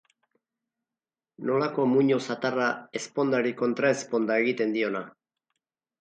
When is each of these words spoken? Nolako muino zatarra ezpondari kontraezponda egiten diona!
Nolako 1.49 1.85
muino 1.91 2.19
zatarra 2.29 2.71
ezpondari 3.01 3.55
kontraezponda 3.63 4.43
egiten 4.47 4.79
diona! 4.79 5.07